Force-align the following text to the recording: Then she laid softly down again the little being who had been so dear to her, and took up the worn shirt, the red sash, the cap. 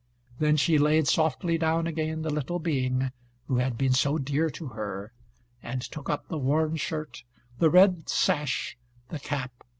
Then 0.39 0.57
she 0.57 0.79
laid 0.79 1.07
softly 1.07 1.59
down 1.59 1.85
again 1.85 2.23
the 2.23 2.31
little 2.33 2.57
being 2.57 3.11
who 3.47 3.57
had 3.57 3.77
been 3.77 3.93
so 3.93 4.17
dear 4.17 4.49
to 4.49 4.69
her, 4.69 5.13
and 5.61 5.79
took 5.83 6.09
up 6.09 6.27
the 6.27 6.39
worn 6.39 6.75
shirt, 6.77 7.23
the 7.59 7.69
red 7.69 8.09
sash, 8.09 8.79
the 9.09 9.19
cap. 9.19 9.51